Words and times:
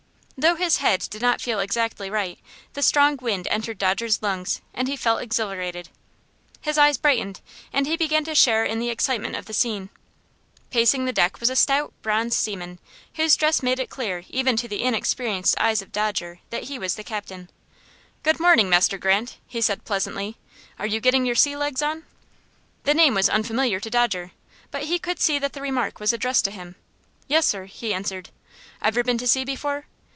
Though 0.37 0.55
his 0.55 0.77
head 0.77 1.05
did 1.11 1.21
not 1.21 1.39
feel 1.39 1.59
exactly 1.59 2.09
right, 2.09 2.39
the 2.73 2.81
strong 2.81 3.15
wind 3.17 3.45
entered 3.51 3.77
Dodger's 3.77 4.23
lungs, 4.23 4.59
and 4.73 4.87
he 4.87 4.95
felt 4.97 5.21
exhilarated. 5.21 5.89
His 6.61 6.79
eyes 6.79 6.97
brightened, 6.97 7.41
and 7.71 7.85
he 7.85 7.95
began 7.95 8.23
to 8.25 8.33
share 8.33 8.65
in 8.65 8.79
the 8.79 8.89
excitement 8.89 9.35
of 9.35 9.45
the 9.45 9.53
scene. 9.53 9.91
Pacing 10.71 11.05
the 11.05 11.13
deck 11.13 11.39
was 11.39 11.51
a 11.51 11.55
stout, 11.55 11.93
bronzed 12.01 12.33
seaman, 12.37 12.79
whose 13.17 13.35
dress 13.37 13.61
made 13.61 13.79
it 13.79 13.91
clear 13.91 14.23
even 14.29 14.57
to 14.57 14.67
the 14.67 14.81
inexperienced 14.81 15.59
eyes 15.59 15.79
of 15.79 15.91
Dodger 15.91 16.39
that 16.49 16.63
he 16.63 16.79
was 16.79 16.95
the 16.95 17.03
captain. 17.03 17.47
"Good 18.23 18.39
morning, 18.39 18.67
Master 18.67 18.97
Grant," 18.97 19.37
he 19.45 19.61
said, 19.61 19.85
pleasantly. 19.85 20.37
"Are 20.79 20.87
you 20.87 20.99
getting 20.99 21.23
your 21.23 21.35
sea 21.35 21.55
legs 21.55 21.83
on?" 21.83 22.03
The 22.83 22.95
name 22.95 23.13
was 23.13 23.29
unfamiliar 23.29 23.79
to 23.79 23.91
Dodger, 23.91 24.31
but 24.71 24.85
he 24.85 24.97
could 24.97 25.19
see 25.19 25.37
that 25.37 25.53
the 25.53 25.61
remark 25.61 25.99
was 25.99 26.11
addressed 26.11 26.45
to 26.45 26.51
him. 26.51 26.77
"Yes, 27.27 27.45
sir," 27.45 27.65
he 27.65 27.93
answered. 27.93 28.29
"Ever 28.81 29.03
been 29.03 29.19
to 29.19 29.27
sea 29.27 29.45
before?" 29.45 29.85